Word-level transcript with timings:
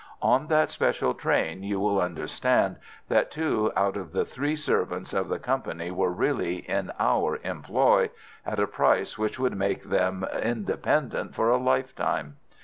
On 0.23 0.47
that 0.47 0.71
special 0.71 1.13
train 1.13 1.61
you 1.61 1.79
will 1.79 2.01
understand 2.01 2.77
that 3.07 3.29
two 3.29 3.71
out 3.75 3.95
of 3.95 4.13
the 4.13 4.25
three 4.25 4.55
servants 4.55 5.13
of 5.13 5.29
the 5.29 5.37
company 5.37 5.91
were 5.91 6.09
really 6.09 6.67
in 6.67 6.91
our 6.99 7.37
employ, 7.43 8.09
at 8.43 8.59
a 8.59 8.65
price 8.65 9.19
which 9.19 9.37
would 9.37 9.55
make 9.55 9.83
them 9.83 10.25
independent 10.41 11.35
for 11.35 11.51
a 11.51 11.57
lifetime. 11.57 12.37